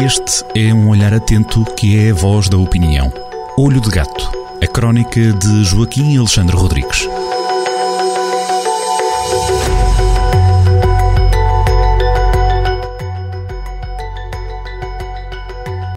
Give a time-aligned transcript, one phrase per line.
[0.00, 3.12] Este é um olhar atento que é a voz da opinião.
[3.58, 4.30] Olho de Gato,
[4.62, 7.08] a crónica de Joaquim Alexandre Rodrigues.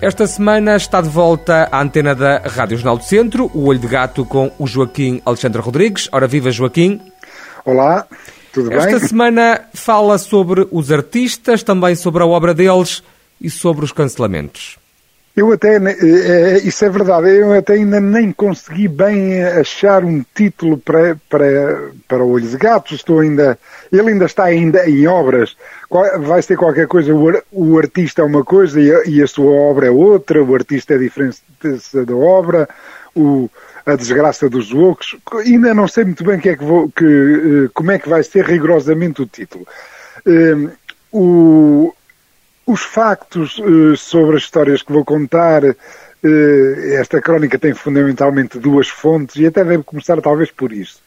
[0.00, 3.88] Esta semana está de volta à antena da Rádio Jornal do Centro, o Olho de
[3.88, 6.08] Gato com o Joaquim Alexandre Rodrigues.
[6.12, 7.00] Ora, viva Joaquim!
[7.64, 8.06] Olá,
[8.52, 8.94] tudo Esta bem?
[8.94, 13.02] Esta semana fala sobre os artistas, também sobre a obra deles
[13.40, 14.78] e sobre os cancelamentos.
[15.38, 20.78] Eu até, é, isso é verdade, eu até ainda nem consegui bem achar um título
[20.78, 23.56] para, para, para o Olho de Gato, estou ainda,
[23.92, 25.56] ele ainda está ainda em obras,
[26.22, 29.86] vai ser qualquer coisa, o, artista é uma coisa e a, e a, sua obra
[29.86, 31.38] é outra, o artista é diferente
[32.04, 32.68] da obra,
[33.14, 33.48] o,
[33.86, 37.92] a desgraça dos loucos, ainda não sei muito bem que é que vou, que, como
[37.92, 39.64] é que vai ser rigorosamente o título.
[40.26, 40.68] Um,
[41.12, 41.94] o,
[42.68, 45.76] os factos uh, sobre as histórias que vou contar, uh,
[46.92, 51.00] esta crónica tem fundamentalmente duas fontes e até devo começar talvez por isso.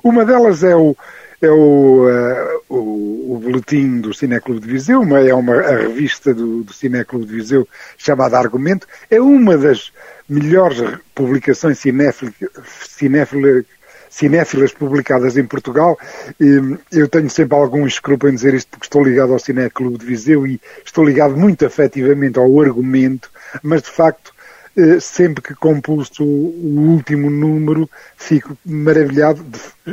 [0.00, 0.96] Uma delas é o,
[1.42, 6.32] é o, uh, o, o, boletim do Cineclube de Viseu, uma, é uma, a revista
[6.32, 7.66] do, do de Viseu
[7.96, 9.92] chamada Argumento, é uma das
[10.28, 10.80] melhores
[11.16, 13.64] publicações cinéfilas
[14.10, 15.98] cinéfilas publicadas em Portugal.
[16.90, 20.06] Eu tenho sempre algum escrúpulo em dizer isto porque estou ligado ao Ciné Clube de
[20.06, 23.30] Viseu e estou ligado muito afetivamente ao argumento,
[23.62, 24.32] mas de facto
[25.00, 29.44] sempre que compulso o último número fico maravilhado.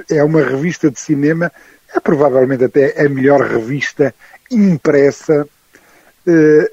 [0.09, 1.51] É uma revista de cinema,
[1.95, 4.13] é provavelmente até a melhor revista
[4.51, 5.47] impressa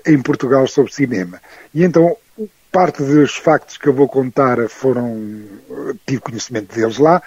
[0.06, 1.41] em Portugal sobre cinema.
[1.75, 2.17] E então
[2.73, 5.45] parte dos factos que eu vou contar foram
[6.06, 7.23] tive conhecimento deles lá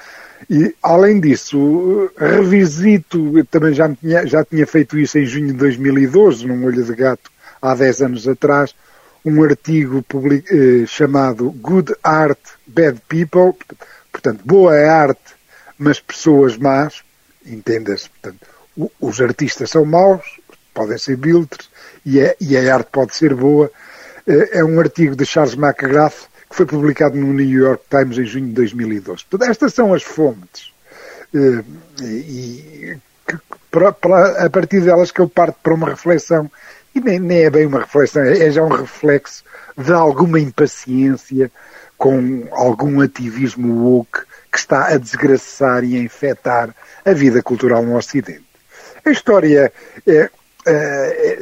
[0.50, 6.48] e além disso revisito também já tinha, já tinha feito isso em junho de 2012
[6.48, 8.76] num olho de gato há 10 anos atrás
[9.24, 13.54] um artigo public, eh, chamado Good Art Bad People
[14.12, 15.36] portanto boa arte
[15.78, 17.04] mas pessoas más
[17.46, 18.48] entendas portanto
[19.00, 20.40] os artistas são maus
[20.74, 21.70] podem ser biltres
[22.04, 23.72] e a, e a arte pode ser boa
[24.28, 28.48] é um artigo de Charles McGrath que foi publicado no New York Times em junho
[28.48, 29.26] de 2012.
[29.30, 30.72] Portanto, estas são as fontes.
[32.02, 32.98] E,
[33.72, 36.50] para, para, a partir delas que eu parto para uma reflexão,
[36.94, 39.44] e nem, nem é bem uma reflexão, é já um reflexo
[39.78, 41.52] de alguma impaciência
[41.98, 44.22] com algum ativismo woke
[44.52, 48.46] que está a desgraçar e a infectar a vida cultural no Ocidente.
[49.04, 49.72] A história
[50.08, 50.30] é,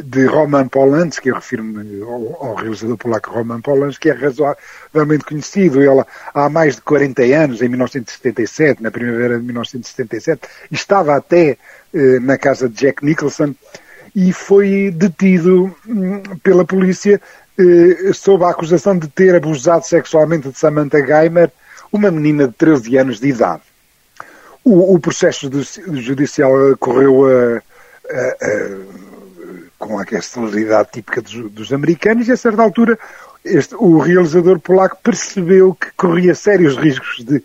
[0.03, 5.81] de Roman Polanski, eu refiro-me ao, ao, realizador polaco Roman Polanski, é razoavelmente conhecido.
[5.81, 6.03] Ele,
[6.33, 11.57] há mais de 40 anos, em 1977, na primavera de 1977, estava até
[11.93, 13.55] eh, na casa de Jack Nicholson
[14.13, 17.21] e foi detido hum, pela polícia
[17.57, 21.49] eh, sob a acusação de ter abusado sexualmente de Samantha Geimer,
[21.91, 23.61] uma menina de 13 anos de idade.
[24.65, 25.49] O, o processo
[25.93, 27.61] judicial correu a,
[28.09, 29.03] a, a
[29.83, 32.97] com aquela celeridade típica dos, dos, americanos, e a certa altura
[33.43, 37.43] este, o realizador polaco percebeu que corria sérios riscos de,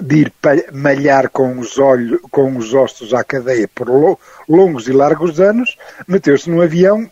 [0.00, 0.32] de ir
[0.72, 5.76] malhar com os, olhos, com os ossos à cadeia por lo, longos e largos anos,
[6.08, 7.10] meteu-se num avião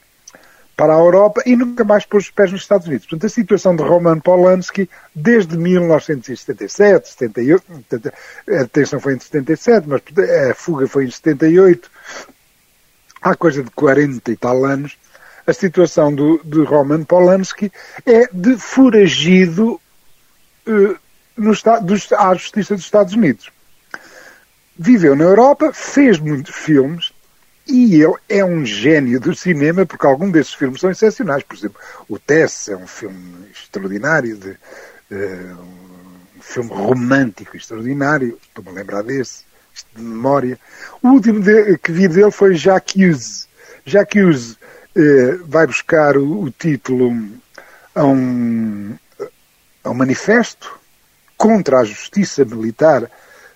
[0.75, 3.07] para a Europa e nunca mais pôs os pés nos Estados Unidos.
[3.07, 7.65] Portanto, a situação de Roman Polanski, desde 1977, 78,
[8.49, 10.01] a detenção foi em 77, mas
[10.51, 11.91] a fuga foi em 78,
[13.23, 14.99] há coisa de 40 e tal anos,
[15.47, 17.73] a situação do, de Roman Polanski
[18.05, 19.81] é de foragido
[20.67, 20.97] uh,
[21.37, 21.53] no,
[22.19, 23.51] à Justiça dos Estados Unidos.
[24.77, 27.13] Viveu na Europa, fez muitos filmes
[27.67, 31.43] e ele é um gênio do cinema porque alguns desses filmes são excepcionais.
[31.43, 35.59] Por exemplo, o Tess é um filme extraordinário, de, uh,
[36.37, 39.45] um filme romântico extraordinário, estou-me a lembrar desse
[39.95, 40.59] de memória.
[41.03, 43.49] O último de, que vi dele foi Jacques Hughes.
[43.85, 44.59] Jacques Hughes
[44.97, 47.13] eh, vai buscar o, o, título
[47.95, 48.97] a um,
[49.85, 50.79] a um manifesto
[51.37, 53.11] contra a justiça militar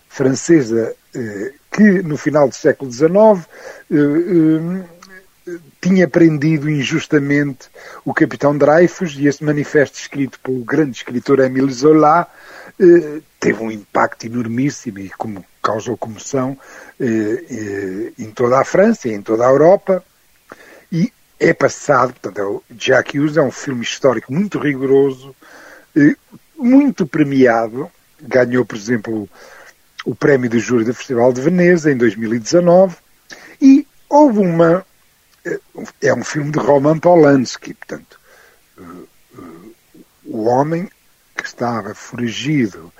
[0.08, 3.46] francesa eh, que no final do século XIX
[3.90, 4.84] eh,
[5.48, 7.68] eh, tinha prendido injustamente
[8.04, 12.26] o capitão Dreyfus e esse manifesto escrito pelo grande escritor Émile Zola
[12.80, 16.56] eh, teve um impacto enormíssimo e como causou comoção
[17.00, 20.04] eh, eh, em toda a França e em toda a Europa.
[20.92, 25.34] E é passado, portanto, é o Jack Hughes é um filme histórico muito rigoroso,
[25.96, 26.14] eh,
[26.56, 27.90] muito premiado,
[28.22, 29.28] ganhou, por exemplo,
[30.04, 32.96] o prémio de júri do Festival de Veneza em 2019
[33.60, 34.86] e houve uma
[36.00, 38.18] é um filme de Roman Polanski, portanto,
[40.24, 40.90] o homem
[41.36, 42.92] que estava foragido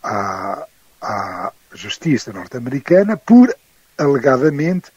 [0.00, 0.64] à,
[1.00, 3.54] à justiça norte-americana por
[3.98, 4.90] alegadamente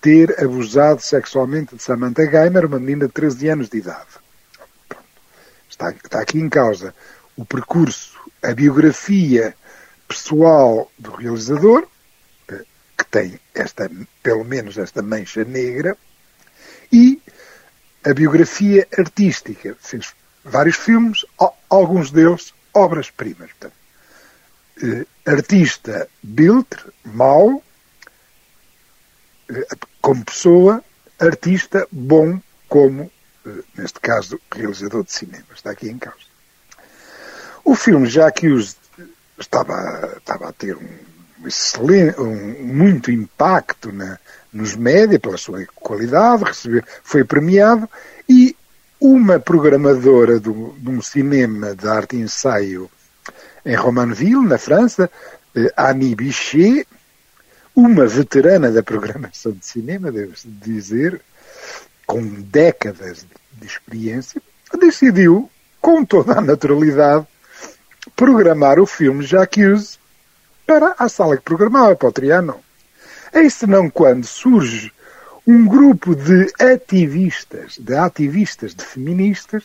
[0.00, 4.06] ter abusado sexualmente de Samantha Geimer, uma menina de 13 anos de idade.
[5.68, 6.94] Está, está aqui em causa
[7.36, 9.54] o percurso, a biografia
[10.06, 11.86] pessoal do realizador,
[12.46, 13.88] que tem esta,
[14.22, 15.96] pelo menos esta mancha negra,
[16.92, 17.22] e
[18.04, 19.76] a biografia artística.
[19.78, 20.14] Fez
[20.44, 21.24] vários filmes,
[21.68, 23.50] alguns deles obras-primas.
[23.60, 23.70] Eh,
[25.26, 27.62] artista Biltre, mau,
[29.50, 29.66] eh,
[30.00, 30.82] como pessoa,
[31.18, 33.10] artista bom como,
[33.46, 35.44] eh, neste caso, realizador de cinema.
[35.54, 36.28] Está aqui em causa.
[37.64, 38.76] O filme, já que os
[39.38, 44.18] estava, estava a ter um, excelente, um muito impacto na,
[44.52, 47.88] nos média pela sua qualidade, recebeu, foi premiado
[48.28, 48.56] e
[49.00, 52.90] uma programadora do, de um cinema de arte e ensaio
[53.64, 55.10] em Romanville, na França,
[55.54, 56.86] eh, Annie Bichet,
[57.74, 61.20] uma veterana da programação de cinema, deve-se dizer,
[62.06, 64.42] com décadas de experiência,
[64.78, 67.26] decidiu, com toda a naturalidade,
[68.16, 69.98] programar o filme Jacques
[70.66, 72.58] para a sala que programava, para o Trianon.
[73.32, 74.92] Eis senão quando surge
[75.46, 79.64] um grupo de ativistas, de ativistas, de feministas,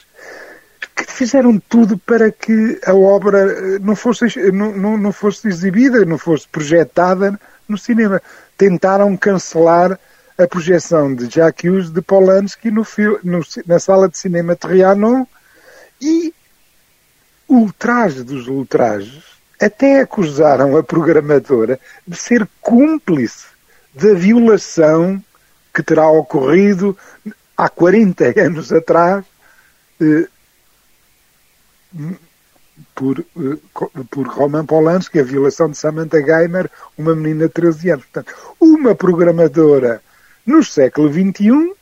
[1.05, 6.05] que fizeram tudo para que a obra eh, não fosse, não, não, não fosse exibida,
[6.05, 8.21] não fosse projetada no cinema.
[8.57, 10.00] Tentaram cancelar
[10.38, 12.85] a projeção de Jacques Hughes de Polanski no,
[13.23, 15.25] no, na sala de cinema Trianon
[16.01, 16.33] e
[17.47, 19.23] ultraje dos ultrajes,
[19.61, 23.45] até acusaram a programadora de ser cúmplice
[23.94, 25.23] da violação
[25.73, 26.97] que terá ocorrido
[27.55, 29.23] há 40 anos atrás
[30.01, 30.27] eh,
[32.95, 33.57] por, eh,
[34.10, 38.06] por Roman Polanski, a violação de Samantha Geimer, uma menina de 13 anos.
[38.06, 40.01] Portanto, uma programadora
[40.45, 41.74] no século XXI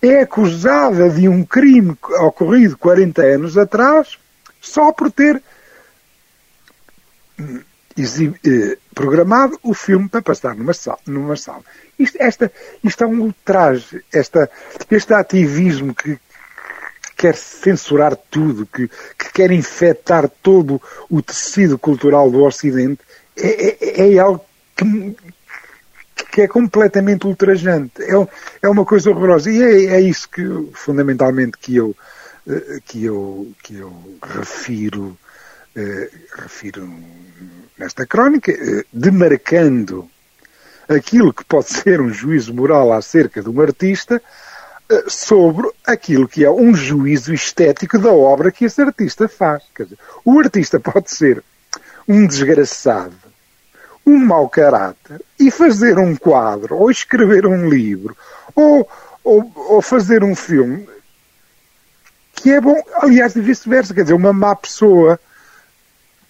[0.00, 4.18] é acusada de um crime ocorrido 40 anos atrás
[4.60, 5.42] só por ter
[7.38, 7.60] hum,
[7.98, 10.98] eh, programado o filme para passar numa sala.
[11.06, 11.62] Numa sala.
[11.98, 12.52] Isto, esta,
[12.84, 14.48] isto é um ultraje, esta,
[14.90, 16.18] este ativismo que
[17.18, 20.80] quer censurar tudo, que, que, quer infectar todo
[21.10, 23.00] o tecido cultural do Ocidente,
[23.36, 24.44] é, é, é algo
[24.74, 25.16] que,
[26.32, 28.00] que, é completamente ultrajante.
[28.02, 28.12] É,
[28.62, 29.50] é uma coisa horrorosa.
[29.50, 30.42] E é, é isso que,
[30.72, 31.94] fundamentalmente, que eu
[32.48, 33.92] eh, que eu, que eu
[34.22, 35.18] refiro,
[35.76, 36.88] eh, refiro
[37.76, 40.08] nesta crónica, eh, demarcando
[40.88, 44.22] aquilo que pode ser um juízo moral acerca de um artista
[45.06, 49.62] sobre aquilo que é um juízo estético da obra que esse artista faz.
[49.78, 51.42] Dizer, o artista pode ser
[52.08, 53.14] um desgraçado,
[54.06, 58.16] um mau caráter, e fazer um quadro, ou escrever um livro,
[58.54, 58.88] ou,
[59.22, 60.88] ou, ou fazer um filme
[62.32, 65.18] que é bom, aliás, de vice-versa, quer dizer, uma má pessoa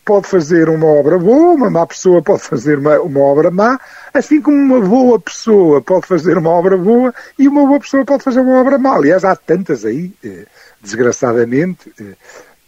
[0.08, 3.78] pode fazer uma obra boa, uma má pessoa pode fazer uma, uma obra má,
[4.14, 8.24] assim como uma boa pessoa pode fazer uma obra boa e uma boa pessoa pode
[8.24, 8.96] fazer uma obra má.
[8.96, 10.46] Aliás, há tantas aí, eh,
[10.80, 12.14] desgraçadamente, eh,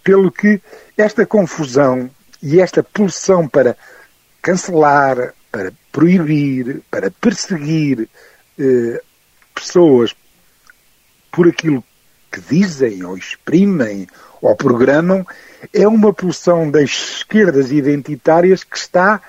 [0.04, 0.60] pelo que
[0.98, 2.10] esta confusão
[2.42, 3.74] e esta pulsão para
[4.42, 8.06] cancelar, para proibir, para perseguir
[8.58, 9.00] eh,
[9.54, 10.14] pessoas
[11.32, 11.82] por aquilo
[12.30, 14.06] que dizem ou exprimem
[14.40, 15.26] ou programam
[15.72, 19.20] é uma pulsão das esquerdas identitárias que está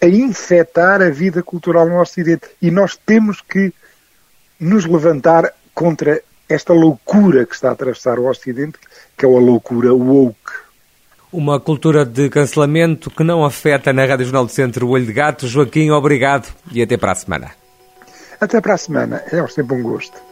[0.00, 2.48] a infectar a vida cultural no Ocidente.
[2.60, 3.72] E nós temos que
[4.58, 8.78] nos levantar contra esta loucura que está a atravessar o Ocidente,
[9.16, 10.36] que é a loucura woke.
[11.32, 15.12] Uma cultura de cancelamento que não afeta na Rádio Jornal do Centro o Olho de
[15.12, 15.48] Gato.
[15.48, 17.52] Joaquim, obrigado e até para a semana.
[18.38, 19.22] Até para a semana.
[19.32, 20.31] É sempre um gosto.